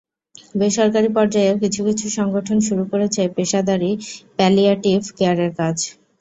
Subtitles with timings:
[0.55, 3.91] বেসরকারি পর্যায়েও কিছু কিছু সংগঠন শুরু করেছে পেশাদারি
[4.37, 5.77] প্যালিয়াটিভ কেয়ারের কাজ।